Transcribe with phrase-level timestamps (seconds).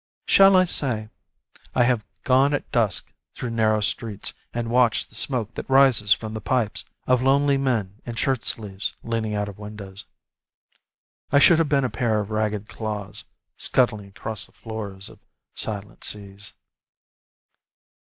[0.25, 1.09] Shall I say,
[1.75, 6.33] I have gone at dusk through narrow streets And watched the smoke that rises from
[6.33, 10.05] the pipes Of lonely men in shirt sleeves, leaning out of windows?...
[11.31, 13.25] I should have been a pair of ragged claws
[13.57, 15.19] Scuttling across the floors of
[15.53, 16.55] silent seas.